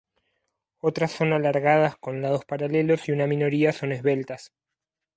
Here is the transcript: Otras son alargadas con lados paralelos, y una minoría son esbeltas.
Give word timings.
Otras 0.79 1.11
son 1.11 1.31
alargadas 1.31 1.95
con 1.95 2.23
lados 2.23 2.43
paralelos, 2.45 3.07
y 3.07 3.11
una 3.11 3.27
minoría 3.27 3.71
son 3.71 3.91
esbeltas. 3.91 4.51